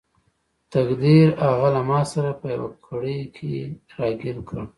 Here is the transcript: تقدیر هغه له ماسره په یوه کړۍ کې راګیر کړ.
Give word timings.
تقدیر 0.73 1.27
هغه 1.45 1.67
له 1.75 1.81
ماسره 1.89 2.31
په 2.39 2.45
یوه 2.55 2.69
کړۍ 2.85 3.19
کې 3.35 3.55
راګیر 3.97 4.37
کړ. 4.47 4.57